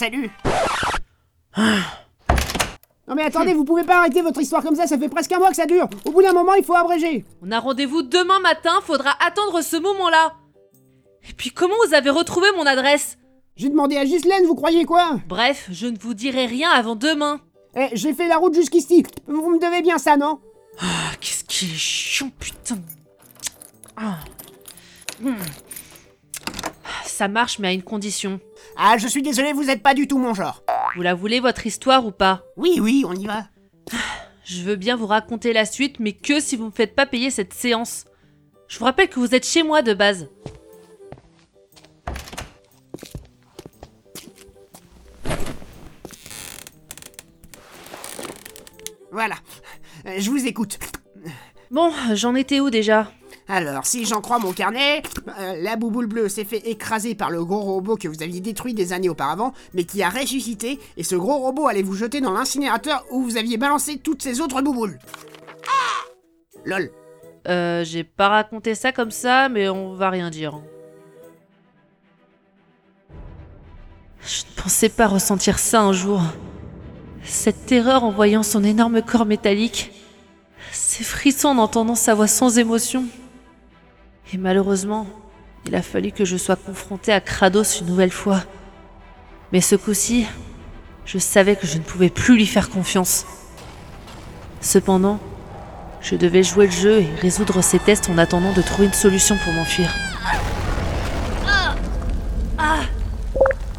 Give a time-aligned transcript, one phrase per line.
[0.00, 0.30] Salut
[3.06, 5.38] Non mais attendez, vous pouvez pas arrêter votre histoire comme ça, ça fait presque un
[5.38, 5.90] mois que ça dure.
[6.06, 7.26] Au bout d'un moment, il faut abréger.
[7.42, 10.36] On a rendez-vous demain matin, faudra attendre ce moment-là.
[11.28, 13.18] Et puis comment vous avez retrouvé mon adresse?
[13.56, 15.20] J'ai demandé à Ghislaine, vous croyez quoi?
[15.28, 17.42] Bref, je ne vous dirai rien avant demain.
[17.76, 19.04] Eh, j'ai fait la route jusqu'ici.
[19.26, 20.40] Vous me devez bien ça, non?
[20.80, 22.78] Ah, qu'est-ce qu'il est chiant, putain.
[23.98, 24.16] Ah.
[25.20, 25.34] Hmm.
[27.04, 28.40] Ça marche, mais à une condition.
[28.76, 30.62] Ah, je suis désolé, vous êtes pas du tout mon genre.
[30.96, 32.42] Vous la voulez, votre histoire ou pas?
[32.56, 33.48] Oui, oui, on y va.
[34.44, 37.30] Je veux bien vous raconter la suite, mais que si vous me faites pas payer
[37.30, 38.04] cette séance.
[38.68, 40.28] Je vous rappelle que vous êtes chez moi de base.
[49.10, 49.36] Voilà.
[50.06, 50.78] Euh, Je vous écoute.
[51.70, 53.10] Bon, j'en étais où déjà?
[53.52, 55.02] Alors, si j'en crois mon carnet,
[55.40, 58.74] euh, la bouboule bleue s'est fait écraser par le gros robot que vous aviez détruit
[58.74, 62.30] des années auparavant, mais qui a ressuscité, et ce gros robot allait vous jeter dans
[62.30, 65.00] l'incinérateur où vous aviez balancé toutes ces autres bouboules.
[66.64, 66.92] Lol.
[67.48, 70.60] Euh, j'ai pas raconté ça comme ça, mais on va rien dire.
[74.20, 76.22] Je ne pensais pas ressentir ça un jour.
[77.24, 79.90] Cette terreur en voyant son énorme corps métallique.
[80.70, 83.06] Ces frissons en entendant sa voix sans émotion.
[84.32, 85.06] Et malheureusement,
[85.66, 88.44] il a fallu que je sois confrontée à Kratos une nouvelle fois.
[89.52, 90.26] Mais ce coup-ci,
[91.04, 93.26] je savais que je ne pouvais plus lui faire confiance.
[94.60, 95.18] Cependant,
[96.00, 99.36] je devais jouer le jeu et résoudre ces tests en attendant de trouver une solution
[99.42, 99.92] pour m'enfuir.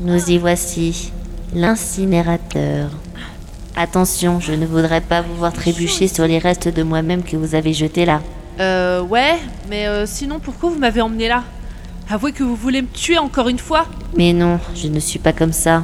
[0.01, 1.13] Nous y voici,
[1.53, 2.89] l'incinérateur.
[3.77, 7.55] Attention, je ne voudrais pas vous voir trébucher sur les restes de moi-même que vous
[7.55, 8.21] avez jetés là.
[8.59, 9.37] Euh, ouais,
[9.69, 11.43] mais euh, sinon pourquoi vous m'avez emmené là?
[12.09, 13.85] Avouez que vous voulez me tuer encore une fois
[14.17, 15.83] Mais non, je ne suis pas comme ça.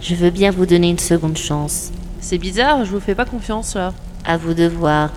[0.00, 1.90] Je veux bien vous donner une seconde chance.
[2.20, 3.92] C'est bizarre, je vous fais pas confiance là.
[4.24, 5.10] À vous de voir.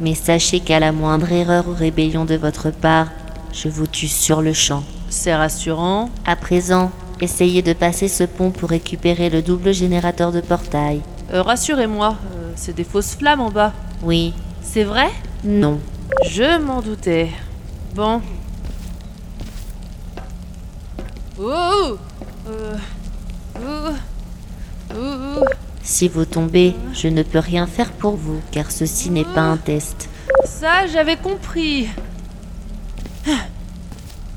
[0.00, 3.06] Mais sachez qu'à la moindre erreur ou rébellion de votre part,
[3.52, 4.82] je vous tue sur le champ.
[5.10, 6.10] C'est rassurant.
[6.26, 11.02] À présent, essayez de passer ce pont pour récupérer le double générateur de portail.
[11.32, 13.72] Euh, rassurez-moi, euh, c'est des fausses flammes en bas.
[14.02, 15.10] Oui, C'est vrai?
[15.44, 15.78] Non.
[16.28, 17.30] Je m'en doutais.
[17.94, 18.20] Bon.
[21.40, 21.96] Euh,
[23.60, 23.90] oh,
[24.94, 25.44] oh.
[25.82, 29.56] Si vous tombez, je ne peux rien faire pour vous, car ceci n'est pas un
[29.56, 30.08] test.
[30.44, 31.88] Ça, j'avais compris.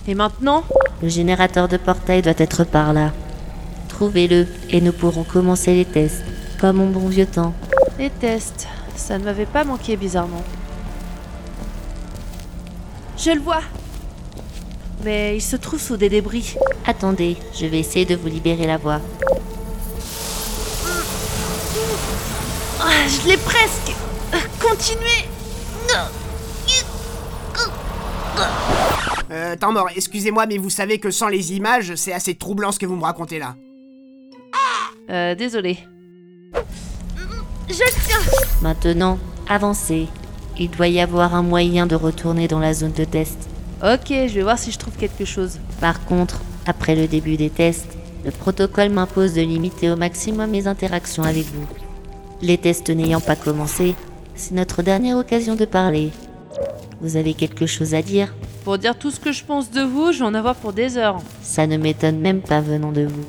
[0.07, 0.63] Et maintenant?
[1.02, 3.12] Le générateur de portail doit être par là.
[3.90, 6.24] Trouvez-le et nous pourrons commencer les tests,
[6.59, 7.53] comme en bon vieux temps.
[8.00, 8.68] Les tests.
[8.96, 10.44] Ça ne m'avait pas manqué bizarrement.
[13.18, 13.62] Je le vois.
[15.03, 16.56] Mais il se trouve sous des débris.
[16.86, 19.02] Attendez, je vais essayer de vous libérer la voie.
[22.80, 23.94] Ah, je l'ai presque.
[24.59, 25.30] Continuez.
[29.31, 32.80] Euh, temps mort, excusez-moi, mais vous savez que sans les images, c'est assez troublant ce
[32.80, 33.56] que vous me racontez là.
[35.09, 35.80] Euh, désolé.
[38.62, 40.07] Maintenant, avancez.
[40.57, 43.38] Il doit y avoir un moyen de retourner dans la zone de test.
[43.84, 45.60] Ok, je vais voir si je trouve quelque chose.
[45.81, 50.68] Par contre, après le début des tests, le protocole m'impose de limiter au maximum mes
[50.68, 51.68] interactions avec vous.
[52.42, 53.96] Les tests n'ayant pas commencé,
[54.36, 56.12] c'est notre dernière occasion de parler.
[57.01, 58.34] Vous avez quelque chose à dire?
[58.63, 60.98] Pour dire tout ce que je pense de vous, je vais en avoir pour des
[60.98, 61.19] heures.
[61.42, 63.25] Ça ne m'étonne même pas venant de vous.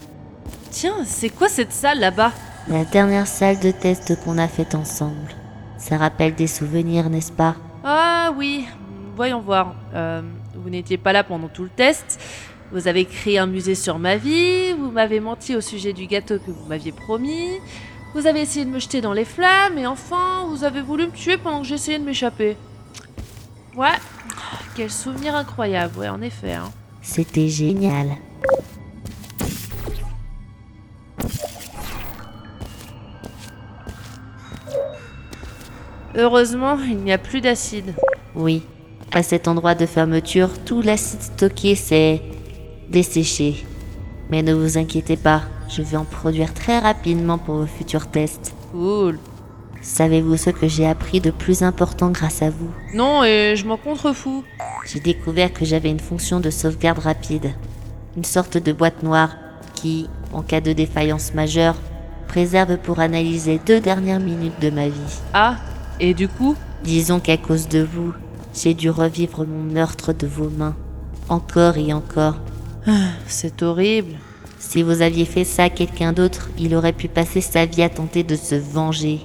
[0.71, 2.33] Tiens, c'est quoi cette salle là-bas?
[2.69, 5.35] La dernière salle de test qu'on a faite ensemble.
[5.89, 7.55] Ça rappelle des souvenirs, n'est-ce pas?
[7.85, 8.67] Ah oui,
[9.15, 9.77] voyons voir.
[9.95, 10.21] Euh,
[10.57, 12.21] vous n'étiez pas là pendant tout le test.
[12.73, 14.73] Vous avez créé un musée sur ma vie.
[14.73, 17.51] Vous m'avez menti au sujet du gâteau que vous m'aviez promis.
[18.15, 19.79] Vous avez essayé de me jeter dans les flammes.
[19.79, 22.57] Et enfin, vous avez voulu me tuer pendant que j'essayais de m'échapper.
[23.77, 23.95] Ouais,
[24.75, 26.01] quel souvenir incroyable.
[26.01, 26.55] Ouais, en effet.
[26.55, 26.73] Hein.
[27.01, 28.09] C'était génial.
[36.17, 37.95] Heureusement, il n'y a plus d'acide.
[38.35, 38.63] Oui,
[39.13, 42.23] à cet endroit de fermeture, tout l'acide stocké s'est
[42.89, 43.67] desséché.
[44.31, 48.55] Mais ne vous inquiétez pas, je vais en produire très rapidement pour vos futurs tests.
[48.73, 49.19] Cool.
[49.83, 52.71] Savez-vous ce que j'ai appris de plus important grâce à vous?
[52.95, 54.43] Non, et je m'en contrefous.
[54.87, 57.53] J'ai découvert que j'avais une fonction de sauvegarde rapide.
[58.17, 59.37] Une sorte de boîte noire
[59.75, 61.77] qui, en cas de défaillance majeure,
[62.27, 65.21] préserve pour analyser deux dernières minutes de ma vie.
[65.35, 65.57] Ah,
[66.01, 68.13] et du coup Disons qu'à cause de vous,
[68.55, 70.77] j'ai dû revivre mon meurtre de vos mains.
[71.29, 72.37] Encore et encore.
[73.27, 74.13] C'est horrible.
[74.61, 77.89] Si vous aviez fait ça à quelqu'un d'autre, il aurait pu passer sa vie à
[77.89, 79.21] tenter de se venger.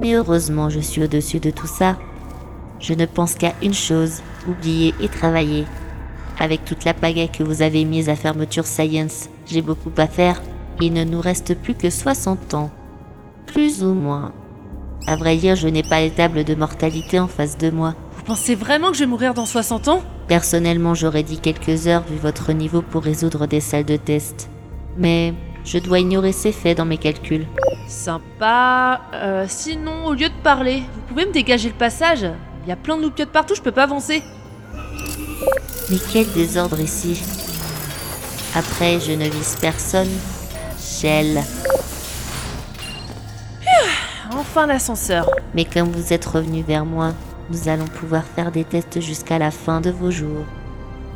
[0.00, 1.96] Mais heureusement, je suis au-dessus de tout ça.
[2.80, 5.64] Je ne pense qu'à une chose, oublier et travailler.
[6.38, 10.42] Avec toute la pagaille que vous avez mise à Fermeture Science, j'ai beaucoup à faire.
[10.80, 12.70] Il ne nous reste plus que 60 ans.
[13.46, 14.32] Plus ou moins.
[15.06, 17.94] À vrai dire, je n'ai pas les tables de mortalité en face de moi.
[18.16, 20.02] Vous pensez vraiment que je vais mourir dans 60 ans?
[20.28, 24.48] Personnellement, j'aurais dit quelques heures vu votre niveau pour résoudre des salles de test.
[24.96, 25.34] Mais
[25.64, 27.46] je dois ignorer ces faits dans mes calculs.
[27.88, 29.00] Sympa.
[29.14, 32.26] Euh, sinon, au lieu de parler, vous pouvez me dégager le passage
[32.64, 34.22] Il y a plein de loupiottes partout, je peux pas avancer.
[35.90, 37.20] Mais quel désordre ici.
[38.54, 40.10] Après, je ne vise personne.
[40.78, 41.42] Shell.
[44.54, 45.30] Enfin l'ascenseur.
[45.54, 47.14] Mais comme vous êtes revenu vers moi,
[47.48, 50.44] nous allons pouvoir faire des tests jusqu'à la fin de vos jours.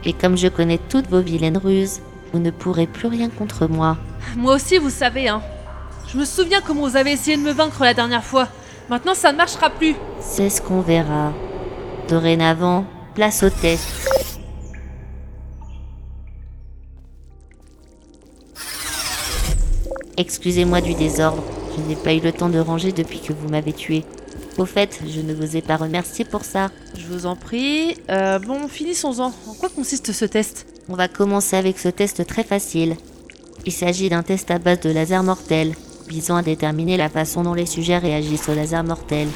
[0.06, 2.00] Et comme je connais toutes vos vilaines ruses,
[2.32, 3.98] vous ne pourrez plus rien contre moi.
[4.38, 5.42] Moi aussi, vous savez, hein.
[6.08, 8.48] Je me souviens comment vous avez essayé de me vaincre la dernière fois.
[8.88, 9.96] Maintenant, ça ne marchera plus.
[10.18, 11.34] C'est ce qu'on verra.
[12.08, 14.08] Dorénavant, place au test.
[20.16, 21.42] Excusez-moi du désordre,
[21.76, 24.04] je n'ai pas eu le temps de ranger depuis que vous m'avez tué.
[24.58, 26.70] Au fait, je ne vous ai pas remercié pour ça.
[26.96, 27.96] Je vous en prie.
[28.10, 29.26] Euh, bon, finissons-en.
[29.26, 30.66] En quoi consiste ce test?
[30.88, 32.96] On va commencer avec ce test très facile.
[33.66, 35.74] Il s'agit d'un test à base de laser mortel,
[36.08, 39.28] visant à déterminer la façon dont les sujets réagissent au laser mortel.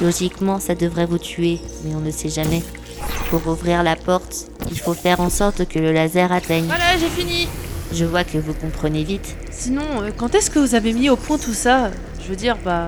[0.00, 2.62] Logiquement, ça devrait vous tuer, mais on ne sait jamais.
[3.30, 6.66] Pour ouvrir la porte, il faut faire en sorte que le laser atteigne.
[6.66, 7.48] Voilà, j'ai fini.
[7.92, 9.36] Je vois que vous comprenez vite.
[9.50, 11.90] Sinon, euh, quand est-ce que vous avez mis au point tout ça?
[12.22, 12.86] Je veux dire, bah...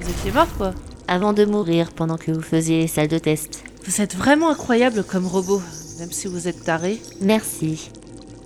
[0.00, 0.74] Vous étiez mort, quoi.
[1.08, 3.64] Avant de mourir pendant que vous faisiez les salles de test.
[3.86, 5.62] Vous êtes vraiment incroyable comme robot,
[5.98, 7.00] même si vous êtes taré.
[7.20, 7.90] Merci.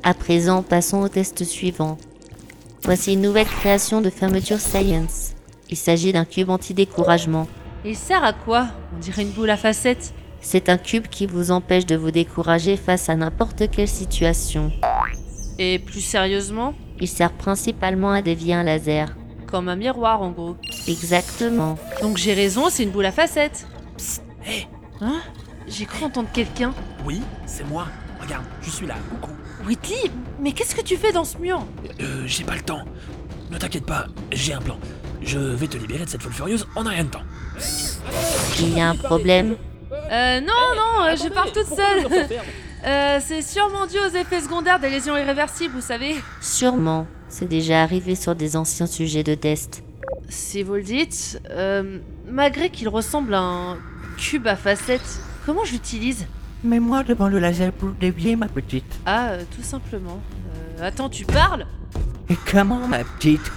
[0.02, 1.98] À présent, passons au test suivant.
[2.84, 5.32] Voici une nouvelle création de Fermeture Science.
[5.70, 7.48] Il s'agit d'un cube anti-découragement.
[7.84, 8.68] Il sert à quoi?
[8.94, 10.12] On dirait une boule à facettes.
[10.40, 14.70] C'est un cube qui vous empêche de vous décourager face à n'importe quelle situation.
[15.58, 19.14] Et plus sérieusement, Il sert principalement à dévier un laser.
[19.46, 20.56] comme un miroir en gros.
[20.88, 21.78] Exactement.
[22.02, 23.66] Donc j'ai raison, c'est une boule à facettes.
[24.46, 24.66] Hé,
[25.00, 25.20] Hein
[25.68, 26.72] J'ai cru entendre quelqu'un.
[27.06, 27.86] oui, c'est moi.
[28.20, 28.94] Regarde, je suis là.
[29.10, 29.30] Coucou.
[29.66, 30.10] Whitley,
[30.40, 31.64] mais qu'est-ce que tu fais dans ce mur?
[32.00, 32.84] Euh, j'ai pas le temps.
[33.50, 34.76] Ne t'inquiète pas, j'ai un plan.
[35.22, 37.22] Je vais te libérer de cette folle furieuse en un rien de temps.
[38.60, 39.56] Il y a un problème.
[40.10, 40.46] Euh, non,
[40.76, 42.28] non, euh, je pars toute seule.
[42.86, 46.16] Euh, c'est sûrement dû aux effets secondaires des lésions irréversibles, vous savez.
[46.40, 47.06] Sûrement.
[47.28, 49.82] C'est déjà arrivé sur des anciens sujets de test.
[50.28, 51.98] Si vous le dites, euh,
[52.28, 53.78] malgré qu'il ressemble à un
[54.18, 56.26] cube à facettes, comment je l'utilise?
[56.62, 58.84] Mets-moi devant le laser pour dévier ma petite.
[59.06, 60.20] Ah, euh, tout simplement.
[60.78, 61.66] Euh, attends, tu parles?
[62.28, 63.50] Et comment ma petite?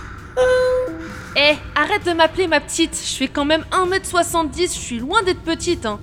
[1.39, 2.95] Eh, arrête de m'appeler ma petite.
[2.95, 5.99] Je fais quand même 1m70, je suis loin d'être petite, hein.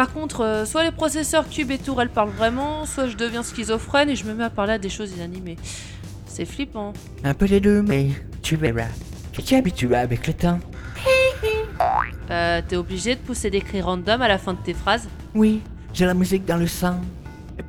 [0.00, 3.42] Par contre, euh, soit les processeurs Cube et Tour, elles parlent vraiment, soit je deviens
[3.42, 5.58] schizophrène et je me mets à parler à des choses inanimées.
[6.26, 6.94] C'est flippant.
[7.22, 8.06] Un peu les deux, mais
[8.40, 8.88] tu verras.
[9.32, 10.58] Tu t'y habitueras avec le temps.
[12.30, 15.60] Euh, t'es obligé de pousser des cris random à la fin de tes phrases Oui,
[15.92, 17.00] j'ai la musique dans le sang.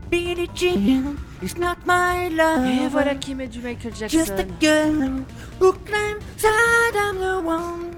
[0.09, 2.65] Billie Jean is not my love.
[2.65, 4.45] Et voilà qui met du Michael Just a Jackson.
[4.61, 5.23] girl
[5.59, 7.91] who claims that I'm the one.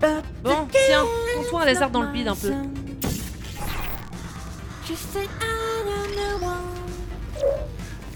[0.00, 1.04] But Bon, tiens,
[1.40, 2.52] is laser not dans le bide un peu.
[4.86, 6.86] She said I one.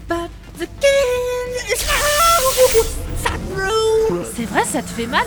[0.07, 1.83] But the girl is
[4.37, 5.27] C'est vrai, ça te fait mal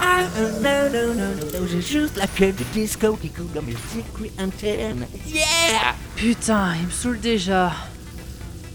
[0.00, 3.52] Ah, euh, non, non, non, non, non, j'ai juste la fièvre du disco qui coule
[3.54, 5.06] dans mes circuits internes.
[5.28, 5.94] Yeah!
[6.16, 7.72] Putain, il me saoule déjà.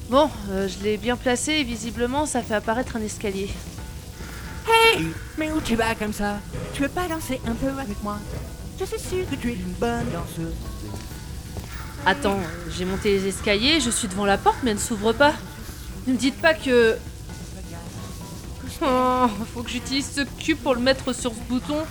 [0.10, 3.50] Bon, euh, je l'ai bien placé et visiblement ça fait apparaître un escalier.
[4.66, 5.08] Hey!
[5.38, 6.40] Mais où tu vas comme ça?
[6.74, 8.18] Tu veux pas danser un peu avec moi?
[8.80, 10.56] Je suis sûr que tu es une bonne danseuse.
[12.10, 12.40] Attends,
[12.72, 15.34] j'ai monté les escaliers, je suis devant la porte mais elle ne s'ouvre pas.
[16.08, 16.96] Ne me dites pas que...
[18.82, 21.84] Oh, faut que j'utilise ce cube pour le mettre sur ce bouton.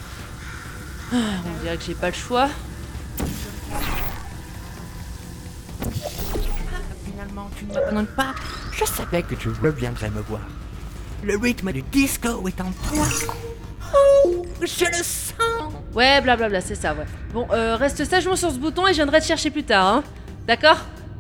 [1.13, 2.49] On dirait que j'ai pas le choix.
[7.05, 8.35] Finalement, tu ne m'abandonnes pas.
[8.73, 10.43] Je savais que tu reviendrais me voir.
[11.25, 13.07] Le rythme du disco est en toi.
[14.25, 15.56] Oh, je le sens.
[15.95, 17.07] Ouais, blablabla, c'est ça, ouais.
[17.33, 20.05] Bon, euh, reste sagement sur ce bouton et je viendrai te chercher plus tard, hein.
[20.47, 20.79] D'accord?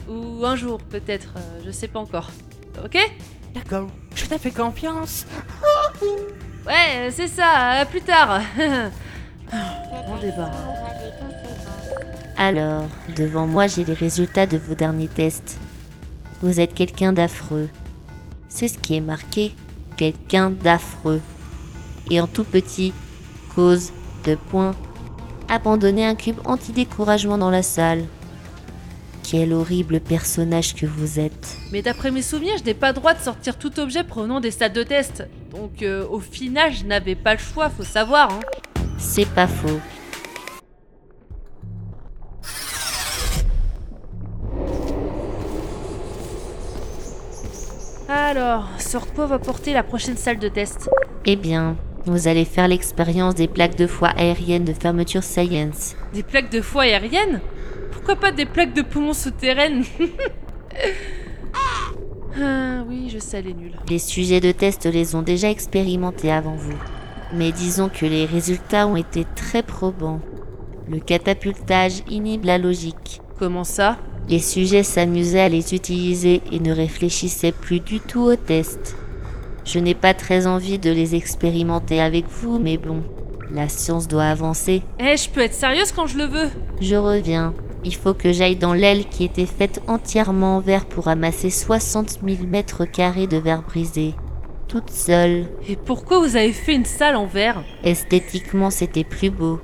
[0.08, 2.30] Ou un jour, peut-être, euh, je sais pas encore.
[2.84, 2.98] Ok?
[3.54, 5.26] D'accord, je te fais confiance.
[6.66, 7.48] Ouais, c'est ça,
[7.80, 8.40] à plus tard.
[8.58, 10.50] bon débat.
[12.36, 12.86] Alors,
[13.16, 15.58] devant moi, j'ai les résultats de vos derniers tests.
[16.42, 17.68] Vous êtes quelqu'un d'affreux.
[18.48, 19.54] C'est ce qui est marqué.
[19.96, 21.20] Quelqu'un d'affreux.
[22.10, 22.92] Et en tout petit,
[23.54, 23.92] cause
[24.26, 24.74] de points.
[25.48, 28.04] Abandonner un cube anti-découragement dans la salle.
[29.22, 31.56] Quel horrible personnage que vous êtes.
[31.72, 34.50] Mais d'après mes souvenirs, je n'ai pas le droit de sortir tout objet provenant des
[34.50, 35.26] salles de test.
[35.50, 38.32] Donc euh, au final, je n'avais pas le choix, faut savoir.
[38.32, 38.40] Hein.
[38.98, 39.80] C'est pas faux.
[48.08, 50.88] Alors, sur quoi va porter la prochaine salle de test?
[51.24, 51.76] Eh bien,
[52.06, 55.96] vous allez faire l'expérience des plaques de foie aériennes de fermeture Science.
[56.14, 57.40] Des plaques de foie aériennes
[57.90, 59.82] Pourquoi pas des plaques de poumons souterraines
[62.38, 63.76] Ah oui, je sais, elle est nulle.
[63.88, 66.76] Les sujets de test les ont déjà expérimentés avant vous.
[67.32, 70.20] Mais disons que les résultats ont été très probants.
[70.88, 73.20] Le catapultage inhibe la logique.
[73.38, 73.96] Comment ça?
[74.28, 78.96] Les sujets s'amusaient à les utiliser et ne réfléchissaient plus du tout aux tests.
[79.66, 83.02] Je n'ai pas très envie de les expérimenter avec vous, mais bon,
[83.50, 84.82] la science doit avancer.
[85.00, 86.48] Eh, je peux être sérieuse quand je le veux
[86.80, 87.52] Je reviens.
[87.84, 92.20] Il faut que j'aille dans l'aile qui était faite entièrement en verre pour ramasser 60
[92.24, 94.14] 000 mètres carrés de verre brisé.
[94.68, 95.46] Toute seule.
[95.68, 97.64] Et pourquoi vous avez fait une salle en verre?
[97.82, 99.60] Esthétiquement, c'était plus beau.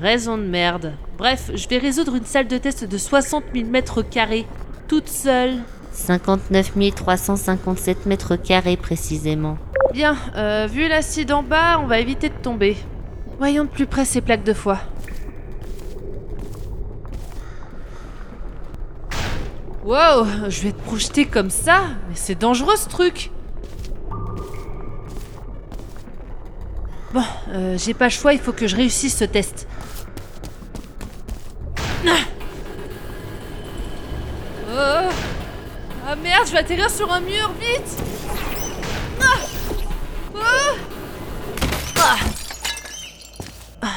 [0.00, 0.94] Raison de merde.
[1.18, 4.46] Bref, je vais résoudre une salle de test de 60 000 mètres carrés,
[4.88, 5.58] toute seule.
[5.94, 9.56] 59 357 mètres carrés précisément.
[9.92, 12.76] Bien, euh, vu l'acide en bas, on va éviter de tomber.
[13.38, 14.80] Voyons de plus près ces plaques de foie.
[19.84, 23.30] Wow, je vais te projeter comme ça Mais c'est dangereux ce truc
[27.12, 29.68] Bon, euh, j'ai pas le choix, il faut que je réussisse ce test.
[36.14, 38.02] Ah merde, je vais atterrir sur un mur, vite.
[39.20, 39.40] Ah.
[40.32, 40.78] Oh
[43.82, 43.88] Ah.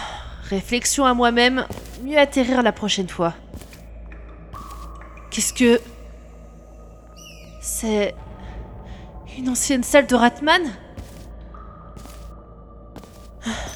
[0.50, 1.68] Réflexion à moi-même,
[2.04, 3.36] mieux atterrir la prochaine fois.
[5.30, 5.80] Qu'est-ce que...
[7.62, 8.16] C'est...
[9.38, 10.64] Une ancienne salle de Ratman?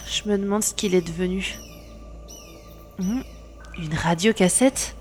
[0.07, 1.60] Je me demande ce qu'il est devenu.
[2.98, 3.21] Hmm,
[3.77, 4.74] Une radiocassette?
[4.74, 5.00] Test,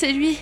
[0.00, 0.38] c'est lui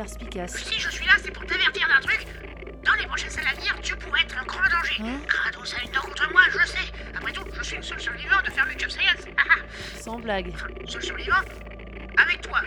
[0.00, 0.56] perspicace.
[0.56, 2.26] Si je suis là, c'est pour t'avertir d'un truc.
[2.84, 4.96] Dans les prochaines salles à venir, tu pourrais être en grand danger.
[5.00, 6.86] Hein Kratos a une dent contre moi, je sais.
[7.14, 9.24] Après tout, je suis le seul survivant de Fermeture Science.
[9.36, 10.00] Ah, ah.
[10.00, 10.50] Sans blague.
[10.54, 11.42] Enfin, seul survivant
[12.16, 12.62] avec toi.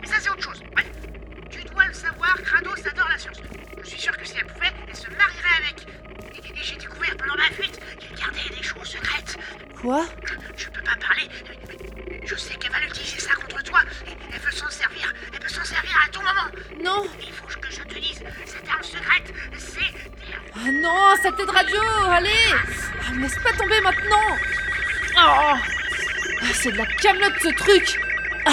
[0.00, 0.62] Mais ça, c'est autre chose.
[0.72, 0.86] Bref,
[1.50, 3.42] tu dois le savoir, Kratos adore la science.
[3.82, 5.86] Je suis sûr que si elle pouvait, elle se marierait avec.
[6.36, 9.36] Et, et j'ai découvert pendant ma fuite qu'elle gardait des choses secrètes.
[9.80, 10.06] Quoi?
[20.86, 24.36] Non, cette tête radio Allez ah, Me laisse pas tomber maintenant
[25.18, 25.54] Oh
[26.52, 28.00] C'est de la camelote ce truc
[28.46, 28.52] Ah.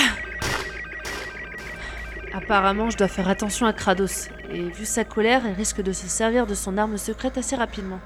[2.34, 4.30] Apparemment, je dois faire attention à Kratos.
[4.52, 8.00] Et vu sa colère, elle risque de se servir de son arme secrète assez rapidement.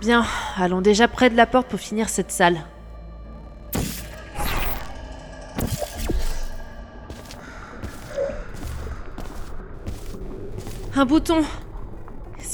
[0.00, 2.58] Bien, allons déjà près de la porte pour finir cette salle.
[10.96, 11.44] Un bouton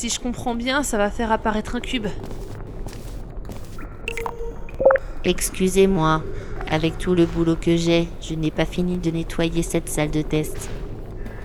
[0.03, 2.09] Si je comprends bien, ça va faire apparaître un cube.
[5.23, 6.25] Excusez-moi,
[6.69, 10.23] avec tout le boulot que j'ai, je n'ai pas fini de nettoyer cette salle de
[10.23, 10.69] test.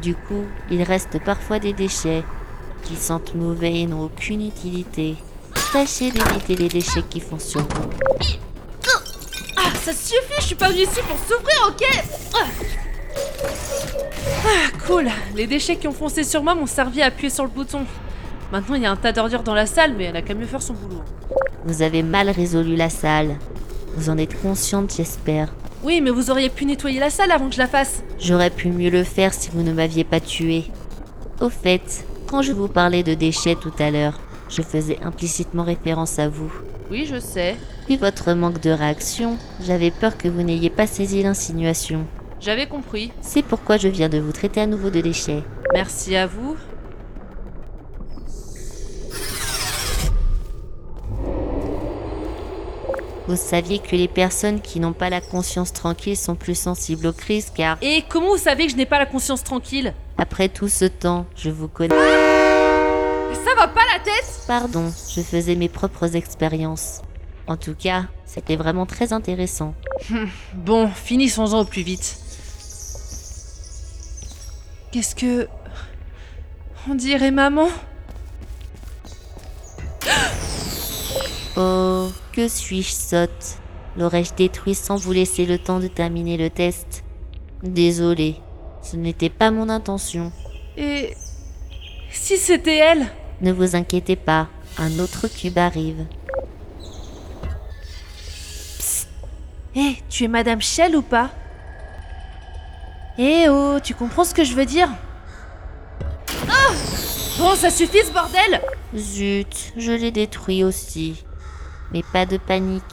[0.02, 2.24] Du coup, il reste parfois des déchets.
[2.82, 5.18] qui sentent mauvais et n'ont aucune utilité.
[5.72, 7.90] Tâchez d'éviter les déchets qui font sur vous.
[9.56, 11.84] Ah, ça suffit, je suis pas venue ici pour souffrir, ok?
[12.34, 12.48] Ah.
[14.48, 15.12] Ah, cool.
[15.36, 17.86] Les déchets qui ont foncé sur moi m'ont servi à appuyer sur le bouton.
[18.52, 20.46] Maintenant, il y a un tas d'ordures dans la salle, mais elle a qu'à mieux
[20.46, 21.02] faire son boulot.
[21.66, 23.36] Vous avez mal résolu la salle.
[23.96, 25.54] Vous en êtes consciente, j'espère.
[25.84, 28.04] Oui, mais vous auriez pu nettoyer la salle avant que je la fasse.
[28.20, 30.66] J'aurais pu mieux le faire si vous ne m'aviez pas tué.
[31.42, 36.20] Au fait, quand je vous parlais de déchets tout à l'heure, je faisais implicitement référence
[36.20, 36.52] à vous.
[36.90, 37.58] Oui, je sais.
[37.90, 42.06] Vu votre manque de réaction, j'avais peur que vous n'ayez pas saisi l'insinuation.
[42.40, 43.12] J'avais compris.
[43.22, 45.44] C'est pourquoi je viens de vous traiter à nouveau de déchets.
[45.74, 46.56] Merci à vous.
[53.28, 57.14] Vous saviez que les personnes qui n'ont pas la conscience tranquille sont plus sensibles aux
[57.14, 60.68] crises car, Et comment vous savez que je n'ai pas la conscience tranquille après tout
[60.68, 61.94] ce temps, je vous connais.
[61.94, 67.02] Ça va pas la tête Pardon, je faisais mes propres expériences.
[67.46, 69.76] En tout cas, c'était vraiment très intéressant.
[70.54, 72.18] Bon, finissons-en au plus vite.
[74.92, 75.48] Qu'est-ce que...
[76.90, 77.68] On dirait maman?
[82.08, 83.58] Oh, que suis-je sotte?
[83.98, 87.04] L'aurais-je détruit sans vous laisser le temps de terminer le test?
[87.64, 88.36] Désolé,
[88.82, 90.32] ce n'était pas mon intention.
[90.78, 91.16] Et...
[92.12, 93.08] Si c'était elle?
[93.42, 94.48] Ne vous inquiétez pas,
[94.78, 96.06] un autre cube arrive.
[99.76, 101.32] Hé, tu es Madame Shell ou pas?
[103.18, 104.90] Eh oh, tu comprends ce que je veux dire?
[106.50, 106.72] Ah!
[107.40, 108.62] Bon, ça suffit ce bordel!
[108.96, 111.24] Zut, je l'ai détruit aussi.
[111.94, 112.84] Mais pas de panique,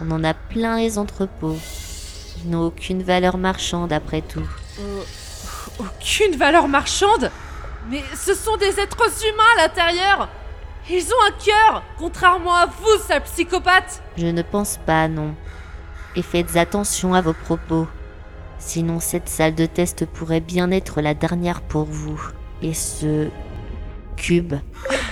[0.00, 1.58] on en a plein les entrepôts.
[2.42, 4.46] Ils n'ont aucune valeur marchande après tout.
[5.78, 7.30] Aucune valeur marchande?
[7.88, 10.28] Mais ce sont des êtres humains à l'intérieur
[10.90, 15.34] Ils ont un cœur Contrairement à vous, sale psychopathe Je ne pense pas, non.
[16.16, 17.86] Et faites attention à vos propos.
[18.58, 22.20] Sinon, cette salle de test pourrait bien être la dernière pour vous.
[22.62, 23.28] Et ce...
[24.16, 24.54] cube.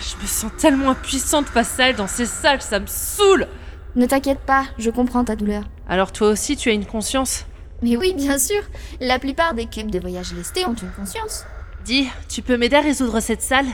[0.00, 3.48] Je me sens tellement impuissante face à elle dans ces salles, ça me saoule
[3.96, 5.64] Ne t'inquiète pas, je comprends ta douleur.
[5.88, 7.46] Alors toi aussi, tu as une conscience?
[7.82, 8.60] Mais oui, bien sûr,
[9.00, 11.44] la plupart des cubes de voyage lestés ont une conscience.
[11.84, 13.66] Dis, tu peux m'aider à résoudre cette salle?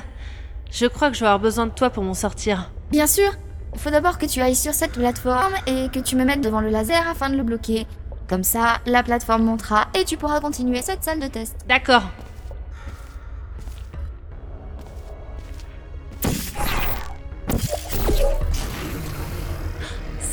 [0.70, 2.70] Je crois que je vais avoir besoin de toi pour m'en sortir.
[2.90, 3.30] Bien sûr,
[3.72, 6.60] il faut d'abord que tu ailles sur cette plateforme et que tu me mettes devant
[6.60, 7.86] le laser afin de le bloquer.
[8.28, 11.56] Comme ça, la plateforme montera et tu pourras continuer cette salle de test.
[11.68, 12.02] D'accord.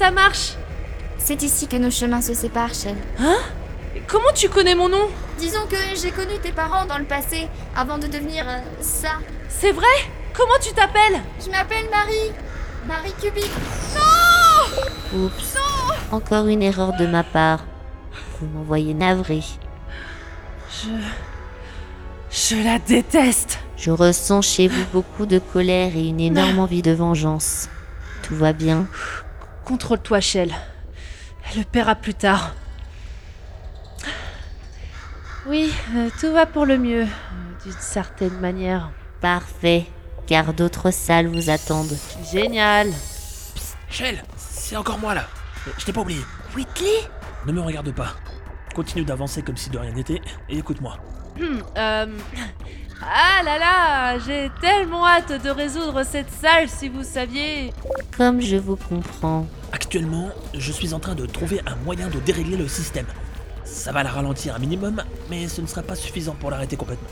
[0.01, 0.53] Ça marche
[1.19, 2.95] C'est ici que nos chemins se séparent, Shell.
[4.07, 7.99] Comment tu connais mon nom Disons que j'ai connu tes parents dans le passé, avant
[7.99, 9.19] de devenir euh, ça.
[9.47, 9.85] C'est vrai
[10.33, 12.31] Comment tu t'appelles Je m'appelle Marie.
[12.87, 13.47] Marie Cubic.
[15.13, 15.57] Oups.
[16.11, 17.59] Encore une erreur de ma part.
[18.39, 19.43] Vous m'envoyez navré.
[20.71, 20.89] Je...
[22.31, 26.91] Je la déteste Je ressens chez vous beaucoup de colère et une énorme envie de
[26.91, 27.69] vengeance.
[28.23, 28.87] Tout va bien
[29.71, 30.53] Contrôle-toi, Shell.
[31.49, 32.53] Elle le paiera plus tard.
[35.47, 38.91] Oui, euh, tout va pour le mieux, euh, d'une certaine manière.
[39.21, 39.85] Parfait,
[40.27, 41.97] car d'autres salles vous attendent.
[42.33, 42.89] Génial
[43.89, 45.25] Shell, c'est encore moi là.
[45.77, 46.19] Je t'ai pas oublié.
[46.53, 47.07] Whitley?
[47.45, 48.17] Ne me regarde pas.
[48.75, 50.97] Continue d'avancer comme si de rien n'était et écoute-moi.
[51.39, 52.07] Hmm, euh...
[53.01, 57.73] Ah là là J'ai tellement hâte de résoudre cette salle, si vous saviez
[58.15, 59.47] Comme je vous comprends.
[59.71, 63.07] Actuellement, je suis en train de trouver un moyen de dérégler le système.
[63.63, 67.09] Ça va la ralentir un minimum, mais ce ne sera pas suffisant pour l'arrêter complètement.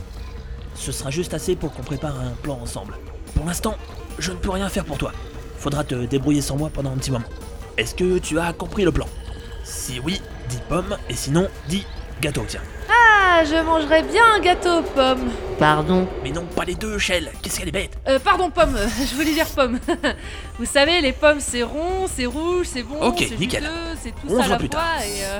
[0.76, 2.96] Ce sera juste assez pour qu'on prépare un plan ensemble.
[3.36, 3.76] Pour l'instant,
[4.18, 5.12] je ne peux rien faire pour toi.
[5.58, 7.26] Faudra te débrouiller sans moi pendant un petit moment.
[7.78, 9.08] Est-ce que tu as compris le plan?
[9.64, 11.86] Si oui, dis pomme, et sinon, dis
[12.22, 12.62] gâteau, tiens.
[12.90, 12.99] Ah,
[13.46, 17.60] je mangerais bien un gâteau aux pommes Pardon, Mais non, pas les deux, Shell Qu'est-ce
[17.60, 18.78] qu'elle est bête Euh, pardon, pomme,
[19.10, 19.80] je voulais dire pomme.
[20.60, 23.64] Vous savez, les pommes, c'est rond, c'est rouge, c'est bon, Ok, c'est nickel.
[23.64, 25.02] juteux, c'est tout On ça se à voit la plus fois, tard.
[25.02, 25.40] et euh,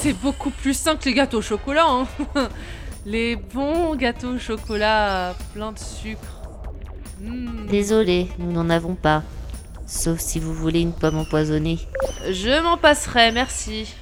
[0.00, 2.06] c'est beaucoup plus sain que les gâteaux au chocolat, hein.
[3.06, 6.20] Les bons gâteaux au chocolat plein de sucre.
[7.20, 7.66] Mm.
[7.68, 9.22] désolé, nous n'en avons pas.
[9.86, 11.78] Sauf si vous voulez une pomme empoisonnée.
[12.30, 13.94] Je m'en passerai, merci.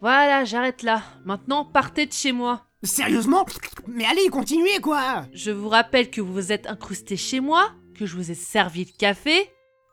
[0.00, 1.02] Voilà, j'arrête là.
[1.24, 2.66] Maintenant, partez de chez moi.
[2.82, 3.44] Sérieusement?
[3.86, 8.06] Mais allez, continuez quoi Je vous rappelle que vous vous êtes incrusté chez moi, que
[8.06, 9.50] je vous ai servi le café,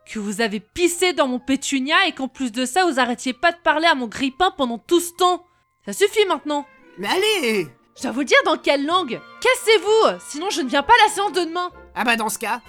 [0.09, 3.51] que vous avez pissé dans mon pétunia et qu'en plus de ça, vous arrêtiez pas
[3.51, 5.43] de parler à mon grippin pendant tout ce temps.
[5.85, 6.65] Ça suffit maintenant.
[6.97, 7.67] Mais allez
[7.97, 11.13] Je dois vous dire dans quelle langue Cassez-vous Sinon je ne viens pas à la
[11.13, 12.61] séance de demain Ah bah dans ce cas...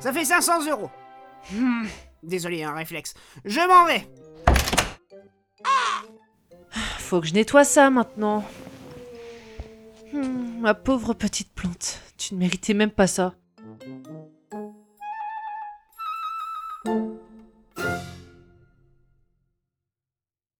[0.00, 0.90] Ça fait 500 euros.
[1.52, 1.86] Hmm,
[2.22, 3.14] Désolé, un réflexe.
[3.44, 4.06] Je m'en vais.
[6.98, 8.44] Faut que je nettoie ça maintenant.
[10.12, 13.34] Hmm, ma pauvre petite plante, tu ne méritais même pas ça.